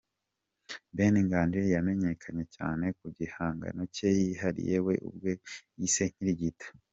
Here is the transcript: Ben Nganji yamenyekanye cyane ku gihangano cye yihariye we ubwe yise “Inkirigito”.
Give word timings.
Ben 0.95 1.15
Nganji 1.25 1.61
yamenyekanye 1.75 2.43
cyane 2.55 2.85
ku 2.99 3.05
gihangano 3.17 3.81
cye 3.95 4.09
yihariye 4.19 4.77
we 4.85 4.93
ubwe 5.09 5.31
yise 5.79 6.03
“Inkirigito”. 6.09 6.67